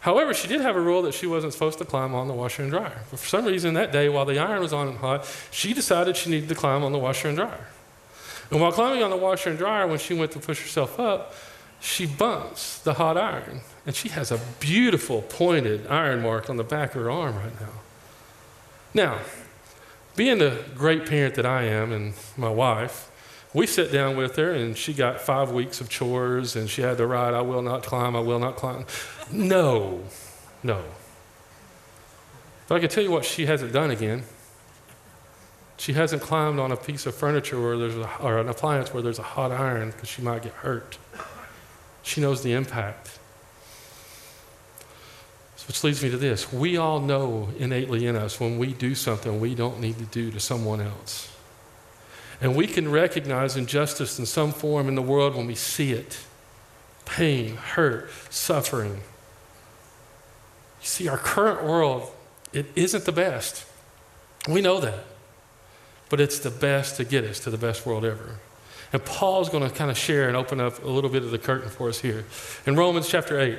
[0.00, 2.62] However, she did have a rule that she wasn't supposed to climb on the washer
[2.62, 3.02] and dryer.
[3.10, 6.16] But for some reason that day, while the iron was on and hot, she decided
[6.16, 7.66] she needed to climb on the washer and dryer.
[8.50, 11.34] And while climbing on the washer and dryer, when she went to push herself up,
[11.80, 13.60] she bumps the hot iron.
[13.84, 17.60] And she has a beautiful pointed iron mark on the back of her arm right
[17.60, 17.68] now.
[18.94, 19.18] Now,
[20.16, 23.10] being the great parent that I am and my wife,
[23.52, 26.98] we sat down with her and she got five weeks of chores and she had
[26.98, 28.86] to write, I will not climb, I will not climb.
[29.32, 30.04] No,
[30.62, 30.82] no.
[32.66, 34.24] But I can tell you what she hasn't done again.
[35.76, 39.02] She hasn't climbed on a piece of furniture where there's a, or an appliance where
[39.02, 40.98] there's a hot iron because she might get hurt.
[42.02, 43.19] She knows the impact.
[45.66, 46.52] Which leads me to this.
[46.52, 50.30] We all know innately in us when we do something we don't need to do
[50.30, 51.30] to someone else.
[52.40, 56.18] And we can recognize injustice in some form in the world when we see it
[57.04, 58.92] pain, hurt, suffering.
[60.80, 62.10] You see, our current world,
[62.52, 63.66] it isn't the best.
[64.48, 65.04] We know that.
[66.08, 68.38] But it's the best to get us to the best world ever.
[68.92, 71.38] And Paul's going to kind of share and open up a little bit of the
[71.38, 72.24] curtain for us here.
[72.66, 73.58] In Romans chapter 8,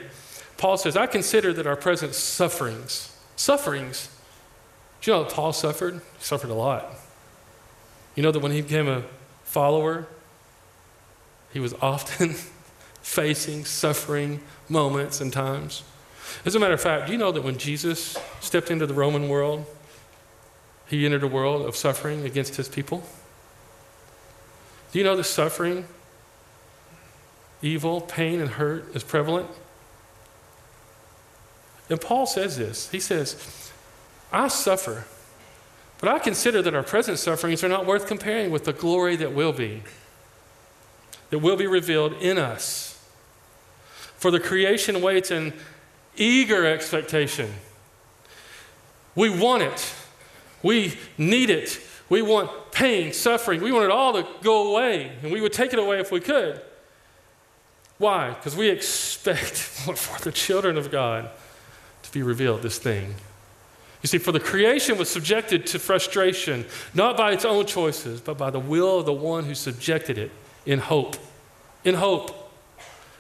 [0.62, 4.16] Paul says, I consider that our present sufferings, sufferings,
[5.02, 5.96] do you know Paul suffered?
[5.96, 6.86] He suffered a lot.
[8.14, 9.02] You know that when he became a
[9.44, 10.06] follower,
[11.52, 12.36] he was often
[13.02, 15.82] facing suffering moments and times.
[16.46, 19.30] As a matter of fact, do you know that when Jesus stepped into the Roman
[19.30, 19.66] world,
[20.86, 23.02] he entered a world of suffering against his people?
[24.92, 25.88] Do you know that suffering,
[27.64, 29.50] evil, pain, and hurt is prevalent?
[31.92, 32.90] And Paul says this.
[32.90, 33.70] He says,
[34.32, 35.04] I suffer,
[36.00, 39.34] but I consider that our present sufferings are not worth comparing with the glory that
[39.34, 39.84] will be,
[41.32, 42.98] that will be revealed in us.
[44.16, 45.52] For the creation waits in
[46.16, 47.52] eager expectation.
[49.14, 49.94] We want it.
[50.64, 51.78] We need it.
[52.08, 53.62] We want pain, suffering.
[53.62, 56.22] We want it all to go away, and we would take it away if we
[56.22, 56.62] could.
[57.98, 58.30] Why?
[58.30, 61.30] Because we expect for the children of God
[62.12, 63.16] be revealed, this thing.
[64.02, 68.38] You see, for the creation was subjected to frustration, not by its own choices, but
[68.38, 70.32] by the will of the one who subjected it
[70.66, 71.16] in hope.
[71.84, 72.52] In hope.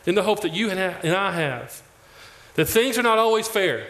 [0.06, 1.82] In the hope that you and I have.
[2.56, 3.88] That things are not always fair.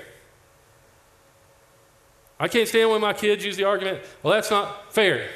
[2.39, 5.29] I can't stand when my kids use the argument, well, that's not fair.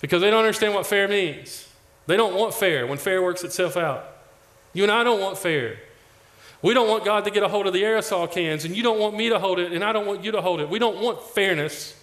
[0.00, 1.68] Because they don't understand what fair means.
[2.06, 4.16] They don't want fair when fair works itself out.
[4.72, 5.78] You and I don't want fair.
[6.62, 8.98] We don't want God to get a hold of the aerosol cans, and you don't
[8.98, 10.68] want me to hold it, and I don't want you to hold it.
[10.68, 11.96] We don't want fairness.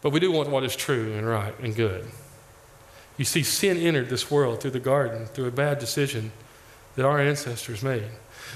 [0.00, 2.06] But we do want what is true and right and good.
[3.16, 6.30] You see, sin entered this world through the garden, through a bad decision
[6.94, 8.04] that our ancestors made.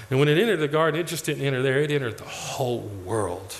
[0.09, 2.89] And when it entered the garden, it just didn't enter there, it entered the whole
[3.05, 3.55] world.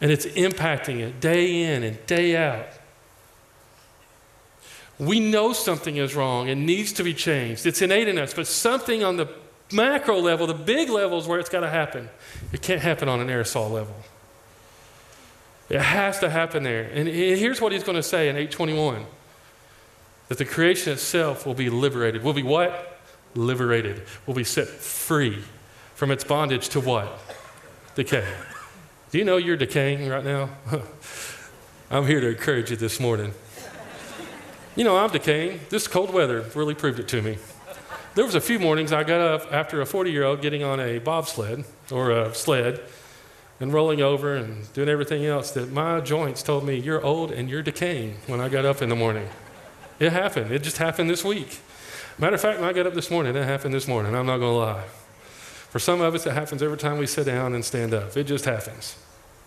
[0.00, 2.68] And it's impacting it day in and day out.
[4.98, 7.66] We know something is wrong and needs to be changed.
[7.66, 9.28] It's innate in us, but something on the
[9.72, 12.08] macro level, the big level, is where it's got to happen.
[12.52, 13.94] It can't happen on an aerosol level.
[15.68, 16.84] It has to happen there.
[16.84, 19.06] And here's what he's going to say in 821
[20.28, 22.22] that the creation itself will be liberated.
[22.22, 22.98] Will be what?
[23.34, 25.42] liberated, will be set free
[25.94, 27.18] from its bondage to what?
[27.94, 28.26] Decay.
[29.10, 30.50] Do you know you're decaying right now?
[31.90, 33.32] I'm here to encourage you this morning.
[34.78, 35.58] You know, I'm decaying.
[35.70, 37.36] This cold weather really proved it to me.
[38.14, 40.78] There was a few mornings I got up after a 40 year old getting on
[40.78, 42.80] a bobsled or a sled
[43.58, 47.50] and rolling over and doing everything else that my joints told me, You're old and
[47.50, 49.28] you're decaying when I got up in the morning.
[49.98, 50.52] It happened.
[50.52, 51.58] It just happened this week.
[52.16, 54.14] Matter of fact, when I got up this morning, it happened this morning.
[54.14, 54.84] I'm not going to lie.
[55.70, 58.16] For some of us, it happens every time we sit down and stand up.
[58.16, 58.94] It just happens.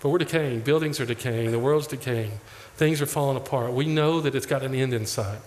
[0.01, 0.61] But we're decaying.
[0.61, 1.51] Buildings are decaying.
[1.51, 2.31] The world's decaying.
[2.75, 3.73] Things are falling apart.
[3.73, 5.39] We know that it's got an end in sight.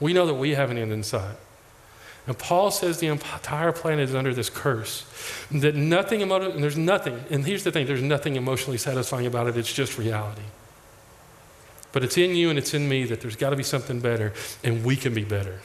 [0.00, 1.36] We know that we have an end in sight.
[2.26, 5.04] And Paul says the entire planet is under this curse.
[5.50, 9.56] That nothing, emo- there's nothing, and here's the thing there's nothing emotionally satisfying about it,
[9.56, 10.42] it's just reality.
[11.90, 14.32] But it's in you and it's in me that there's got to be something better,
[14.62, 15.60] and we can be better.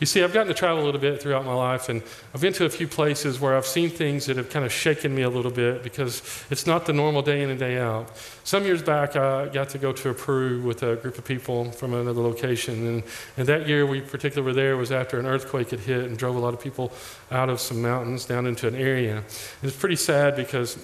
[0.00, 2.02] You see, I've gotten to travel a little bit throughout my life, and
[2.34, 5.14] I've been to a few places where I've seen things that have kind of shaken
[5.14, 8.10] me a little bit because it's not the normal day in and day out.
[8.44, 11.94] Some years back, I got to go to Peru with a group of people from
[11.94, 13.02] another location, and,
[13.36, 16.36] and that year we particularly were there was after an earthquake had hit and drove
[16.36, 16.92] a lot of people
[17.30, 19.22] out of some mountains down into an area.
[19.62, 20.78] It's pretty sad because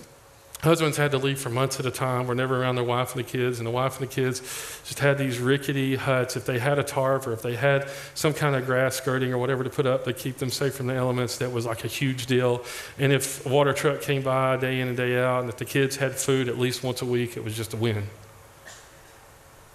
[0.62, 3.25] Husbands had to leave for months at a time, were never around their wife and
[3.25, 4.40] the kids, and the wife and the kids
[4.85, 6.37] just had these rickety huts.
[6.37, 9.38] If they had a tarp or if they had some kind of grass skirting or
[9.38, 11.88] whatever to put up to keep them safe from the elements, that was like a
[11.88, 12.64] huge deal.
[12.99, 15.64] And if a water truck came by day in and day out, and if the
[15.64, 18.09] kids had food at least once a week, it was just a win.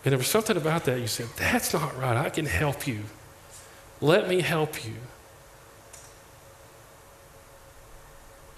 [0.03, 2.17] And there was something about that you said, That's not right.
[2.17, 3.03] I can help you.
[4.01, 4.95] Let me help you.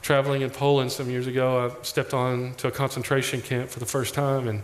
[0.06, 3.88] Traveling in Poland some years ago, I stepped on to a concentration camp for the
[3.88, 4.62] first time and,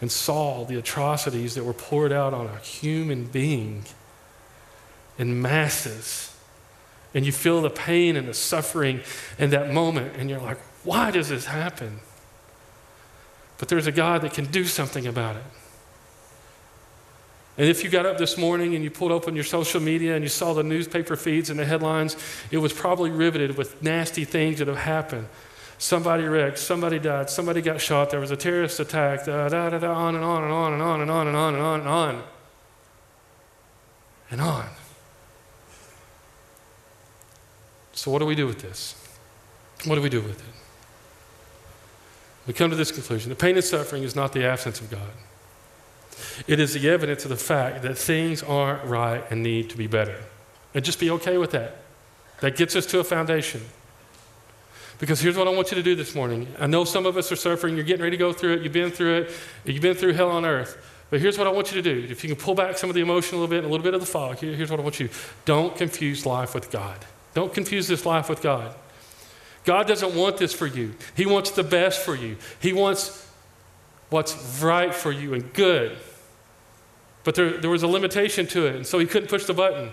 [0.00, 3.82] and saw the atrocities that were poured out on a human being
[5.18, 6.32] in masses.
[7.14, 9.00] And you feel the pain and the suffering
[9.40, 11.98] in that moment, and you're like, why does this happen?
[13.58, 15.42] But there's a God that can do something about it.
[17.58, 20.22] And if you got up this morning and you pulled open your social media and
[20.22, 22.16] you saw the newspaper feeds and the headlines,
[22.50, 25.26] it was probably riveted with nasty things that have happened.
[25.78, 29.78] Somebody wrecked, somebody died, somebody got shot, there was a terrorist attack, da, da, da,
[29.78, 31.88] da, on and on and on and on and on and on and on and
[31.88, 32.22] on.
[34.30, 34.68] And on.
[37.92, 38.94] So, what do we do with this?
[39.84, 40.54] What do we do with it?
[42.46, 45.10] We come to this conclusion the pain and suffering is not the absence of God.
[46.46, 49.86] It is the evidence of the fact that things aren't right and need to be
[49.86, 50.22] better.
[50.74, 51.78] And just be okay with that.
[52.40, 53.62] That gets us to a foundation.
[54.98, 56.48] Because here's what I want you to do this morning.
[56.58, 57.76] I know some of us are suffering.
[57.76, 58.62] You're getting ready to go through it.
[58.62, 59.32] You've been through it.
[59.64, 60.78] You've been through hell on earth.
[61.10, 62.06] But here's what I want you to do.
[62.10, 63.84] If you can pull back some of the emotion a little bit and a little
[63.84, 65.20] bit of the fog, here's what I want you to do.
[65.44, 66.98] Don't confuse life with God.
[67.34, 68.74] Don't confuse this life with God.
[69.64, 70.94] God doesn't want this for you.
[71.14, 72.36] He wants the best for you.
[72.60, 73.28] He wants
[74.10, 75.96] what's right for you and good.
[77.26, 79.90] But there, there was a limitation to it, and so he couldn't push the button.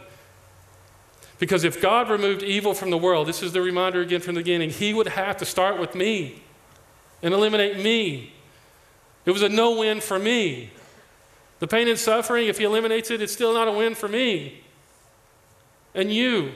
[1.39, 4.39] Because if God removed evil from the world, this is the reminder again from the
[4.39, 6.41] beginning, he would have to start with me
[7.21, 8.31] and eliminate me.
[9.25, 10.69] It was a no win for me.
[11.59, 14.63] The pain and suffering, if he eliminates it, it's still not a win for me
[15.95, 16.51] and you.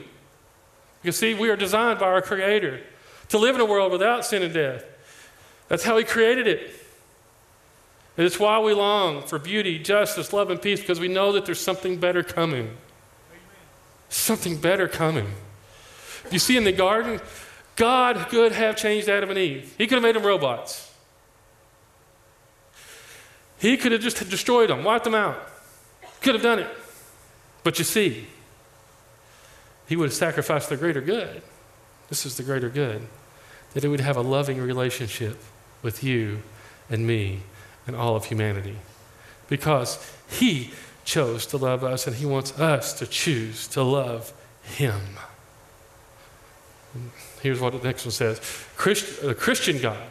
[1.02, 2.80] You see, we are designed by our Creator
[3.28, 4.84] to live in a world without sin and death.
[5.68, 6.72] That's how He created it.
[8.18, 11.46] And it's why we long for beauty, justice, love, and peace, because we know that
[11.46, 12.76] there's something better coming.
[14.08, 15.28] Something better coming.
[16.32, 17.20] You see, in the garden,
[17.76, 19.72] God could have changed Adam and Eve.
[19.78, 20.92] He could have made them robots.
[23.60, 25.38] He could have just destroyed them, wiped them out.
[26.20, 26.70] Could have done it.
[27.62, 28.26] But you see,
[29.86, 31.40] he would have sacrificed the greater good.
[32.08, 33.06] This is the greater good.
[33.74, 35.38] That he would have a loving relationship
[35.82, 36.42] with you
[36.90, 37.42] and me
[37.88, 38.76] and all of humanity.
[39.48, 40.70] Because he
[41.04, 44.32] chose to love us and he wants us to choose to love
[44.62, 45.00] him.
[47.40, 48.40] Here's what the next one says
[48.76, 50.06] Christ, the Christian God.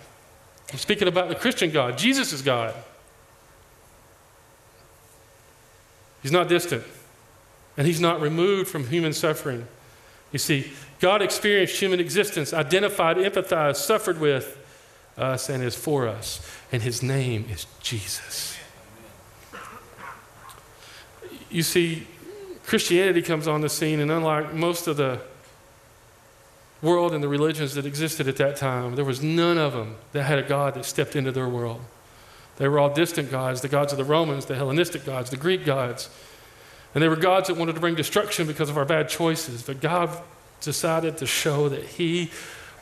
[0.71, 1.97] I'm speaking about the Christian God.
[1.97, 2.73] Jesus is God.
[6.21, 6.83] He's not distant,
[7.77, 9.67] and He's not removed from human suffering.
[10.33, 14.57] You see, God experienced human existence, identified, empathized, suffered with
[15.17, 16.45] us, and is for us.
[16.71, 18.57] And His name is Jesus.
[21.49, 22.07] You see,
[22.65, 25.21] Christianity comes on the scene, and unlike most of the
[26.81, 30.23] world and the religions that existed at that time, there was none of them that
[30.23, 31.81] had a God that stepped into their world.
[32.57, 35.63] They were all distant gods, the gods of the Romans, the Hellenistic gods, the Greek
[35.63, 36.09] gods.
[36.93, 39.61] And they were gods that wanted to bring destruction because of our bad choices.
[39.61, 40.09] But God
[40.61, 42.31] decided to show that He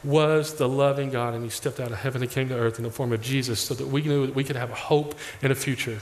[0.05, 2.83] was the loving God, and He stepped out of heaven and came to earth in
[2.83, 5.51] the form of Jesus so that we knew that we could have a hope and
[5.51, 5.99] a future.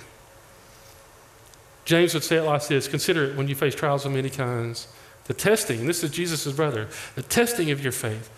[1.86, 4.88] James would say it like this Consider it when you face trials of many kinds.
[5.26, 8.30] The testing, this is Jesus' brother, the testing of your faith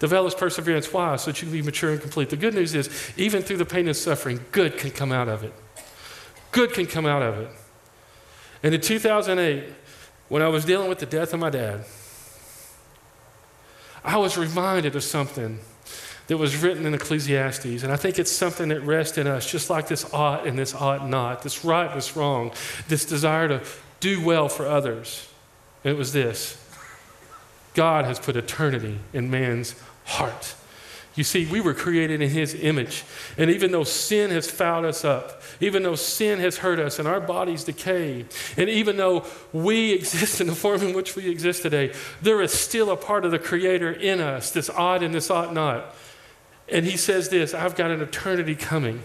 [0.00, 0.92] develops perseverance.
[0.92, 1.14] Why?
[1.14, 2.30] So that you can be mature and complete.
[2.30, 5.44] The good news is, even through the pain and suffering, good can come out of
[5.44, 5.52] it.
[6.50, 7.48] Good can come out of it.
[8.64, 9.72] And in 2008,
[10.28, 11.84] when I was dealing with the death of my dad,
[14.04, 15.60] I was reminded of something
[16.26, 17.82] that was written in Ecclesiastes.
[17.82, 20.74] And I think it's something that rests in us, just like this ought and this
[20.74, 22.52] ought not, this right, this wrong,
[22.88, 23.62] this desire to
[24.00, 25.28] do well for others.
[25.84, 26.58] And it was this
[27.74, 29.74] God has put eternity in man's
[30.04, 30.54] heart.
[31.14, 33.04] You see, we were created in His image.
[33.36, 37.06] And even though sin has fouled us up, even though sin has hurt us and
[37.06, 38.24] our bodies decay,
[38.56, 41.92] and even though we exist in the form in which we exist today,
[42.22, 45.52] there is still a part of the Creator in us, this ought and this ought
[45.52, 45.94] not.
[46.68, 49.02] And He says this I've got an eternity coming.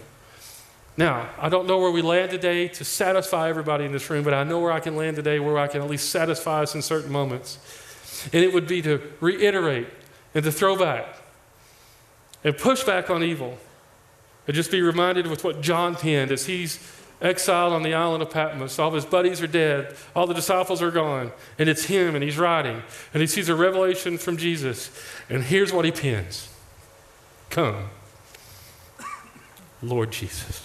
[0.96, 4.34] Now, I don't know where we land today to satisfy everybody in this room, but
[4.34, 6.82] I know where I can land today where I can at least satisfy us in
[6.82, 7.58] certain moments.
[8.32, 9.86] And it would be to reiterate
[10.34, 11.06] and to throw back
[12.44, 13.58] and push back on evil.
[14.46, 16.78] And just be reminded with what John penned as he's
[17.20, 18.78] exiled on the island of Patmos.
[18.78, 22.24] All of his buddies are dead, all the disciples are gone, and it's him, and
[22.24, 22.82] he's writing,
[23.12, 24.90] and he sees a revelation from Jesus.
[25.28, 26.48] And here's what he pens
[27.50, 27.90] Come,
[29.82, 30.64] Lord Jesus.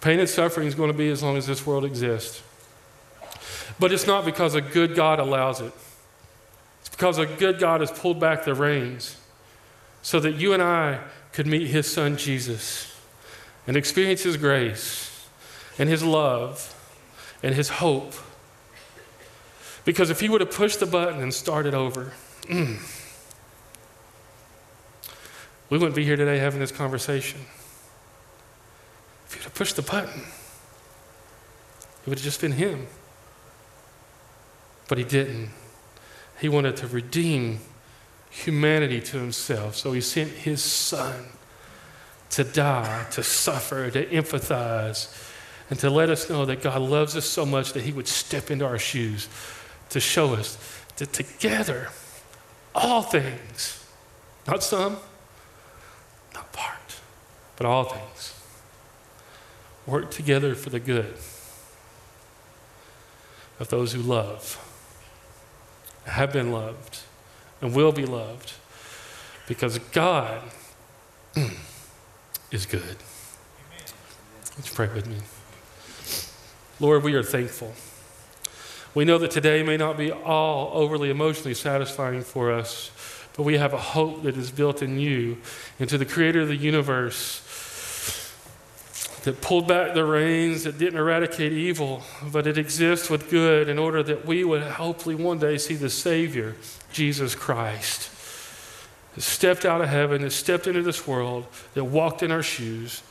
[0.00, 2.42] Pain and suffering is going to be as long as this world exists.
[3.78, 5.72] But it's not because a good God allows it
[7.00, 9.16] because a good God has pulled back the reins
[10.02, 11.00] so that you and I
[11.32, 12.94] could meet his son Jesus
[13.66, 15.26] and experience his grace
[15.78, 16.76] and his love
[17.42, 18.12] and his hope.
[19.86, 22.12] Because if he would have pushed the button and started over,
[22.50, 22.76] we
[25.70, 27.40] wouldn't be here today having this conversation.
[29.24, 30.20] If he'd have pushed the button,
[32.02, 32.88] it would have just been him.
[34.86, 35.48] But he didn't.
[36.40, 37.60] He wanted to redeem
[38.30, 39.76] humanity to himself.
[39.76, 41.26] So he sent his son
[42.30, 45.12] to die, to suffer, to empathize,
[45.68, 48.50] and to let us know that God loves us so much that he would step
[48.50, 49.28] into our shoes
[49.90, 50.56] to show us
[50.96, 51.88] that together,
[52.74, 53.84] all things,
[54.46, 54.96] not some,
[56.34, 57.00] not part,
[57.56, 58.34] but all things,
[59.86, 61.14] work together for the good
[63.58, 64.66] of those who love
[66.04, 67.00] have been loved
[67.60, 68.54] and will be loved
[69.46, 70.42] because God
[72.50, 72.96] is good.
[74.56, 75.16] Would you pray with me?
[76.80, 77.74] Lord, we are thankful.
[78.94, 82.90] We know that today may not be all overly emotionally satisfying for us,
[83.36, 85.38] but we have a hope that is built in you,
[85.78, 87.42] into the creator of the universe,
[89.24, 92.02] that pulled back the reins, that didn't eradicate evil,
[92.32, 95.90] but it exists with good in order that we would hopefully one day see the
[95.90, 96.56] Savior,
[96.92, 98.10] Jesus Christ,
[99.14, 103.02] that stepped out of heaven, that stepped into this world, that walked in our shoes,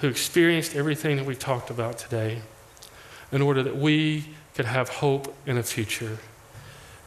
[0.00, 2.42] who experienced everything that we talked about today,
[3.30, 4.24] in order that we
[4.54, 6.18] could have hope in a future.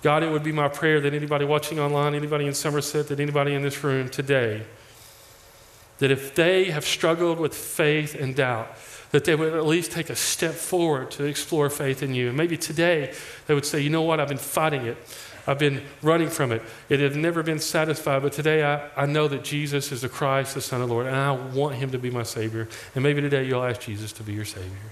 [0.03, 3.53] God, it would be my prayer that anybody watching online, anybody in Somerset, that anybody
[3.53, 4.63] in this room today,
[5.99, 8.69] that if they have struggled with faith and doubt,
[9.11, 12.27] that they would at least take a step forward to explore faith in you.
[12.27, 13.13] And maybe today
[13.47, 14.97] they would say, you know what, I've been fighting it.
[15.47, 16.61] I've been running from it.
[16.89, 20.55] It has never been satisfied, but today I, I know that Jesus is the Christ,
[20.55, 22.67] the Son of the Lord, and I want him to be my Savior.
[22.95, 24.91] And maybe today you'll ask Jesus to be your Savior.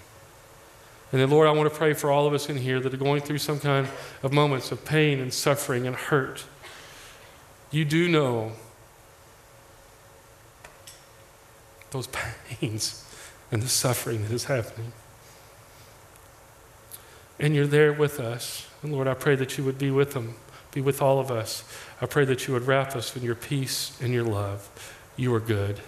[1.11, 2.97] And then, Lord, I want to pray for all of us in here that are
[2.97, 3.87] going through some kind
[4.23, 6.45] of moments of pain and suffering and hurt.
[7.69, 8.53] You do know
[11.91, 12.07] those
[12.59, 13.05] pains
[13.51, 14.91] and the suffering that is happening.
[17.39, 18.67] And you're there with us.
[18.81, 20.35] And Lord, I pray that you would be with them,
[20.71, 21.63] be with all of us.
[22.01, 24.69] I pray that you would wrap us in your peace and your love.
[25.17, 25.79] You are good,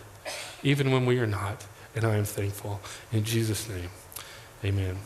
[0.64, 1.66] even when we are not.
[1.96, 2.80] And I am thankful.
[3.12, 3.90] In Jesus' name,
[4.64, 4.98] amen.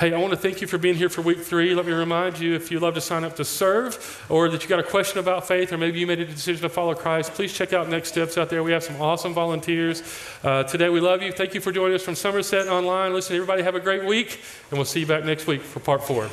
[0.00, 1.74] Hey, I want to thank you for being here for week three.
[1.74, 4.66] Let me remind you if you'd love to sign up to serve or that you
[4.66, 7.52] got a question about faith or maybe you made a decision to follow Christ, please
[7.52, 8.62] check out Next Steps out there.
[8.62, 10.02] We have some awesome volunteers.
[10.42, 11.32] Uh, today, we love you.
[11.32, 13.12] Thank you for joining us from Somerset Online.
[13.12, 14.40] Listen, everybody, have a great week,
[14.70, 16.30] and we'll see you back next week for part four.